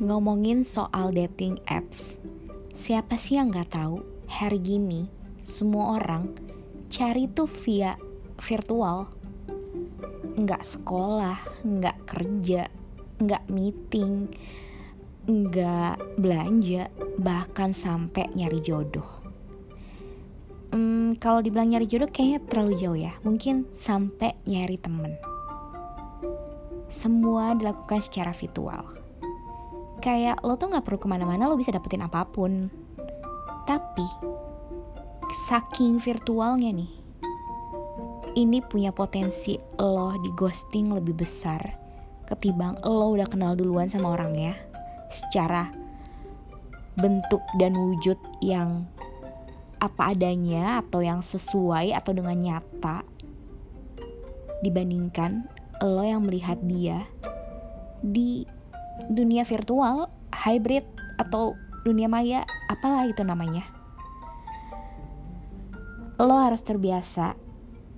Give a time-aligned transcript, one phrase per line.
[0.00, 2.16] ngomongin soal dating apps.
[2.72, 4.00] Siapa sih yang nggak tahu
[4.32, 5.12] hari gini
[5.44, 6.32] semua orang
[6.88, 8.00] cari tuh via
[8.40, 9.12] virtual.
[10.40, 11.36] Nggak sekolah,
[11.68, 12.64] nggak kerja,
[13.20, 14.32] nggak meeting,
[15.28, 16.88] nggak belanja,
[17.20, 19.20] bahkan sampai nyari jodoh.
[20.72, 23.12] Hmm, kalau dibilang nyari jodoh kayaknya terlalu jauh ya.
[23.20, 25.12] Mungkin sampai nyari temen.
[26.88, 29.09] Semua dilakukan secara virtual
[30.00, 32.72] kayak lo tuh nggak perlu ke mana-mana lo bisa dapetin apa pun.
[33.68, 34.08] Tapi
[35.46, 36.90] saking virtualnya nih
[38.38, 41.62] ini punya potensi lo di ghosting lebih besar
[42.30, 44.54] ketimbang lo udah kenal duluan sama orangnya
[45.10, 45.70] secara
[46.94, 48.86] bentuk dan wujud yang
[49.82, 53.02] apa adanya atau yang sesuai atau dengan nyata
[54.62, 55.48] dibandingkan
[55.82, 57.08] lo yang melihat dia
[58.04, 58.44] di
[59.10, 60.86] dunia virtual, hybrid
[61.18, 63.66] atau dunia maya, apalah itu namanya.
[66.22, 67.34] Lo harus terbiasa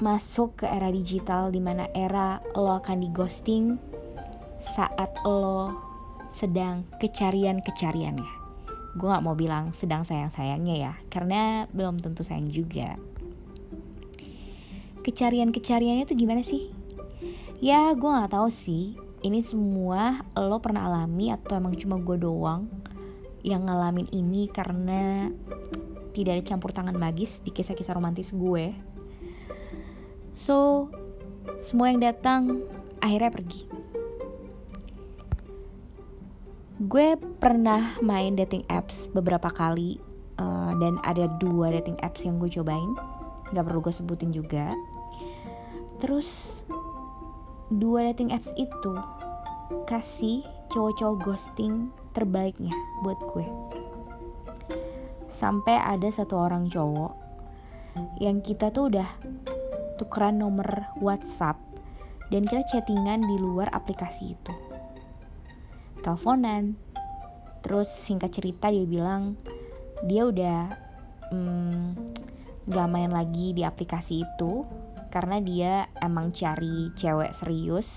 [0.00, 3.78] masuk ke era digital di mana era lo akan di ghosting
[4.58, 5.76] saat lo
[6.32, 8.32] sedang kecarian-kecariannya.
[8.94, 12.96] Gue gak mau bilang sedang sayang-sayangnya ya, karena belum tentu sayang juga.
[15.04, 16.70] Kecarian-kecariannya tuh gimana sih?
[17.60, 22.68] Ya gue gak tahu sih, ini semua lo pernah alami atau emang cuma gue doang
[23.40, 25.32] yang ngalamin ini karena
[26.12, 28.76] tidak ada campur tangan magis di kisah-kisah romantis gue.
[30.36, 30.88] So,
[31.56, 32.62] semua yang datang
[33.00, 33.60] akhirnya pergi.
[36.84, 39.96] Gue pernah main dating apps beberapa kali
[40.36, 42.92] uh, dan ada dua dating apps yang gue cobain.
[43.56, 44.72] Gak perlu gue sebutin juga.
[46.02, 46.60] Terus
[47.72, 48.94] dua dating apps itu
[49.88, 53.46] kasih cowok-cowok ghosting terbaiknya buat gue.
[55.24, 57.12] Sampai ada satu orang cowok
[58.20, 59.08] yang kita tuh udah
[59.96, 61.58] tukeran nomor WhatsApp
[62.28, 64.54] dan kita chattingan di luar aplikasi itu.
[66.02, 66.76] Teleponan.
[67.64, 69.40] Terus singkat cerita dia bilang
[70.04, 70.60] dia udah
[71.32, 71.96] hmm,
[72.68, 74.68] main lagi di aplikasi itu
[75.14, 77.94] karena dia emang cari cewek serius.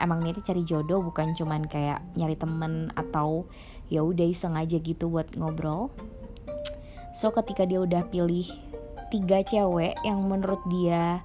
[0.00, 3.44] Emang niatnya cari jodoh bukan cuman kayak nyari temen atau
[3.92, 5.92] ya udah iseng aja gitu buat ngobrol.
[7.12, 8.48] So ketika dia udah pilih
[9.12, 11.20] tiga cewek yang menurut dia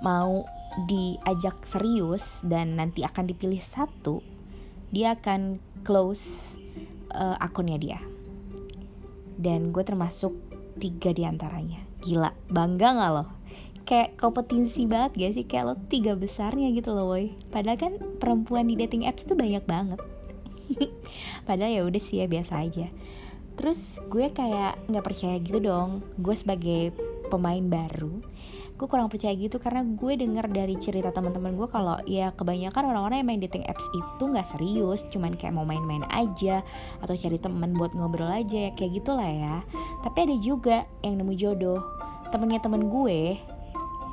[0.00, 0.48] mau
[0.88, 4.24] diajak serius dan nanti akan dipilih satu
[4.88, 6.56] dia akan close
[7.12, 8.00] uh, akunnya dia.
[9.36, 10.32] Dan gue termasuk
[10.80, 13.28] tiga di antaranya gila bangga gak loh
[13.84, 15.44] kayak kompetisi banget gak sih?
[15.46, 19.64] Kayak lo tiga besarnya gitu loh boy padahal kan perempuan di dating apps tuh banyak
[19.64, 20.00] banget.
[21.48, 22.88] Padahal ya udah sih ya biasa aja.
[23.54, 26.00] Terus gue kayak nggak percaya gitu dong.
[26.16, 26.96] Gue sebagai
[27.28, 28.24] pemain baru
[28.74, 33.22] gue kurang percaya gitu karena gue denger dari cerita teman-teman gue kalau ya kebanyakan orang-orang
[33.22, 36.66] yang main dating apps itu nggak serius cuman kayak mau main-main aja
[36.98, 39.62] atau cari temen buat ngobrol aja ya kayak gitulah ya.
[40.02, 41.86] Tapi ada juga yang nemu jodoh.
[42.34, 43.38] Temennya temen gue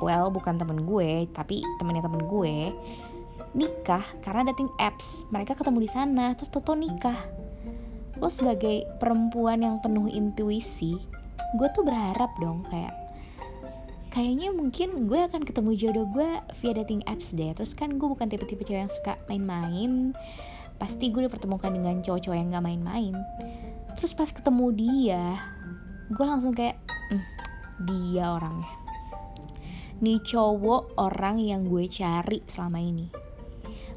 [0.02, 2.74] well bukan temen gue tapi temennya temen gue
[3.52, 5.28] nikah karena dating apps.
[5.28, 7.16] Mereka ketemu di sana terus toto nikah.
[8.18, 10.96] Lo sebagai perempuan yang penuh intuisi
[11.52, 12.96] gue tuh berharap dong kayak
[14.08, 16.28] kayaknya mungkin gue akan ketemu jodoh gue
[16.60, 17.52] via dating apps deh.
[17.52, 20.16] Terus kan gue bukan tipe-tipe cewek yang suka main-main.
[20.80, 23.14] Pasti gue dipertemukan dengan cowok-cowok yang gak main-main.
[24.00, 25.24] Terus pas ketemu dia
[26.12, 26.76] gue langsung kayak
[27.08, 27.24] mm,
[27.88, 28.81] dia orangnya
[30.02, 33.06] nih cowok orang yang gue cari selama ini.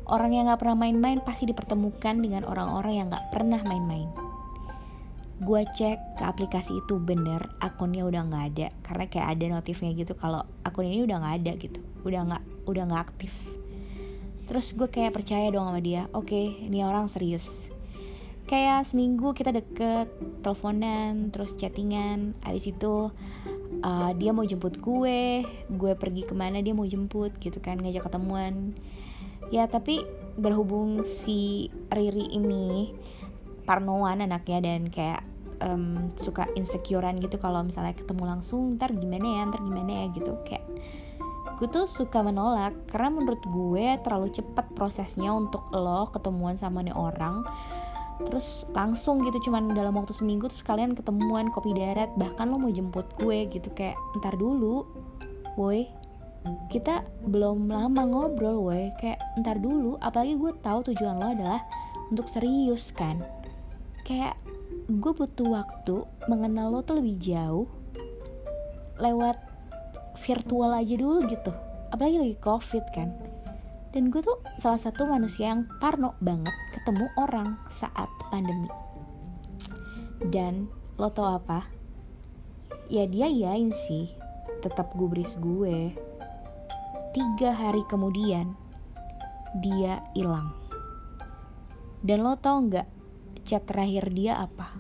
[0.06, 4.06] Orang yang gak pernah main-main pasti dipertemukan dengan orang-orang yang gak pernah main-main.
[5.42, 8.68] Gue cek ke aplikasi itu bener akunnya udah nggak ada.
[8.80, 11.80] Karena kayak ada notifnya gitu kalau akun ini udah nggak ada gitu.
[12.08, 13.36] Udah nggak udah nggak aktif.
[14.48, 16.08] Terus gue kayak percaya dong sama dia.
[16.16, 17.68] Oke okay, ini orang serius.
[18.48, 20.08] Kayak seminggu kita deket
[20.40, 22.38] teleponan terus chattingan.
[22.40, 23.12] Abis itu
[23.84, 28.08] uh, dia mau jemput gue gue pergi ke mana dia mau jemput gitu kan ngajak
[28.08, 28.78] ketemuan.
[29.54, 30.06] Ya tapi
[30.40, 32.94] berhubung si Riri ini
[33.66, 35.26] parnoan anaknya dan kayak
[35.64, 40.34] um, suka insecurean gitu kalau misalnya ketemu langsung ntar gimana ya ntar gimana ya gitu.
[40.46, 40.66] Kayak
[41.56, 46.92] gue tuh suka menolak karena menurut gue terlalu cepat prosesnya untuk lo ketemuan sama nih
[46.92, 47.48] orang
[48.16, 52.72] terus langsung gitu cuman dalam waktu seminggu terus kalian ketemuan kopi darat bahkan lo mau
[52.72, 54.88] jemput gue gitu kayak ntar dulu
[55.60, 55.84] woi
[56.70, 59.98] kita belum lama ngobrol woi kayak ntar dulu.
[60.02, 61.62] Apalagi gue tahu tujuan lo adalah
[62.14, 63.22] untuk serius kan.
[64.06, 64.38] Kayak
[64.86, 67.66] gue butuh waktu mengenal lo tuh lebih jauh
[69.02, 69.42] lewat
[70.22, 71.52] virtual aja dulu gitu.
[71.90, 73.10] Apalagi lagi covid kan
[73.96, 78.68] dan gue tuh salah satu manusia yang parno banget ketemu orang saat pandemi.
[80.20, 80.68] Dan
[81.00, 81.64] lo tau apa?
[82.92, 84.12] Ya dia yain sih.
[84.60, 85.96] Tetap gubris gue.
[87.16, 88.52] Tiga hari kemudian
[89.64, 90.52] dia hilang.
[92.04, 92.92] Dan lo tau nggak
[93.48, 94.76] chat terakhir dia apa?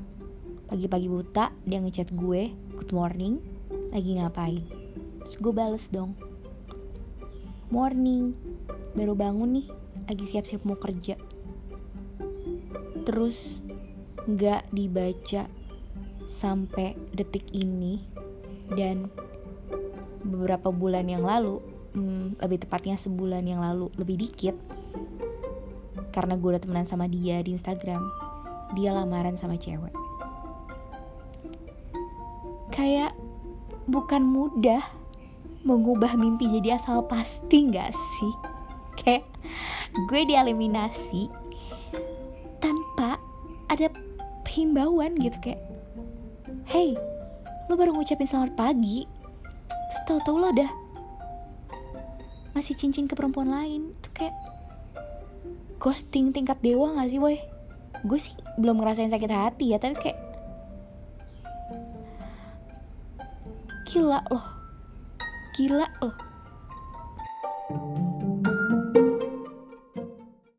[0.67, 3.39] Pagi-pagi buta dia ngechat gue good morning
[3.95, 4.67] lagi ngapain?
[5.23, 6.19] Terus gue bales dong.
[7.71, 8.54] Morning
[8.95, 9.67] baru bangun nih
[10.07, 11.19] lagi siap-siap mau kerja.
[13.05, 13.59] Terus
[14.25, 15.45] nggak dibaca
[16.25, 18.01] sampai detik ini
[18.73, 19.13] dan
[20.25, 21.61] beberapa bulan yang lalu
[21.93, 24.57] hmm, lebih tepatnya sebulan yang lalu lebih dikit
[26.09, 28.01] karena gue udah temenan sama dia di Instagram
[28.73, 29.93] dia lamaran sama cewek.
[32.73, 33.13] Kayak
[33.85, 34.81] bukan mudah
[35.61, 38.54] mengubah mimpi jadi asal pasti gak sih
[38.99, 39.23] kayak
[40.07, 41.31] gue dieliminasi
[42.59, 43.19] tanpa
[43.71, 43.91] ada
[44.55, 45.61] himbauan gitu kayak
[46.67, 46.95] hey
[47.67, 49.03] lo baru ngucapin selamat pagi.
[49.65, 50.71] Terus tau-tau lo udah
[52.55, 54.35] masih cincin ke perempuan lain tuh kayak
[55.75, 57.35] ghosting tingkat dewa gak sih boy
[58.07, 60.19] gue sih belum ngerasain sakit hati ya tapi kayak
[63.91, 64.45] gila loh.
[65.55, 66.34] Gila loh